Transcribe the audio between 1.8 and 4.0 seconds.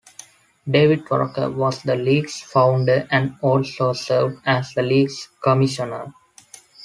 the league's founder and also